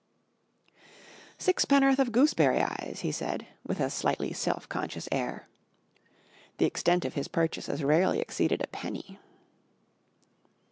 [1.37, 5.47] "Sixpennoth of Gooseberry Eyes," he said, with a slightly self conscious air.
[6.57, 9.19] The extent of his purchases rarely exceeded a penny.